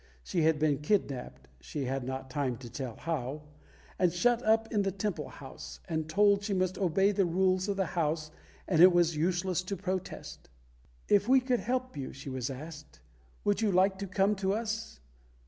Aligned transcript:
She 0.23 0.41
had 0.41 0.57
been 0.57 0.79
kidnapped 0.79 1.47
(she 1.59 1.85
had 1.85 2.03
not 2.03 2.27
time 2.31 2.57
to 2.57 2.71
tell 2.71 2.95
how), 2.95 3.43
and 3.99 4.11
shut 4.11 4.41
up 4.41 4.67
in 4.73 4.81
the 4.81 4.91
Temple 4.91 5.29
house, 5.29 5.79
and 5.87 6.09
told 6.09 6.41
she 6.41 6.55
must 6.55 6.79
obey 6.79 7.11
the 7.11 7.27
rules 7.27 7.67
of 7.69 7.77
the 7.77 7.85
house 7.85 8.31
and 8.67 8.81
it 8.81 8.91
was 8.91 9.15
useless 9.15 9.61
to 9.61 9.75
protest. 9.77 10.49
"If 11.07 11.29
we 11.29 11.39
could 11.39 11.59
help 11.59 11.95
you," 11.95 12.13
she 12.13 12.31
was 12.31 12.49
asked, 12.49 12.99
"would 13.43 13.61
you 13.61 13.71
like 13.71 13.99
to 13.99 14.07
come 14.07 14.33
to 14.37 14.53
us?" 14.55 14.99